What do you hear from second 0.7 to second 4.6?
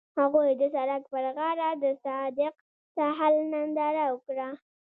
سړک پر غاړه د صادق ساحل ننداره وکړه.